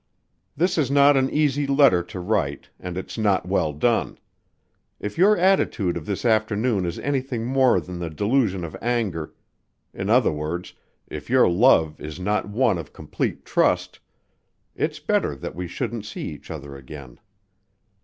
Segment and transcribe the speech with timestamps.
[0.57, 4.17] This is not an easy letter to write and it's not well done.
[4.99, 9.35] If your attitude of this afternoon is anything more than the delusion of anger
[9.93, 10.73] in other words,
[11.07, 13.99] if your love is not one of complete trust,
[14.75, 17.19] it's better that we shouldn't see each other again.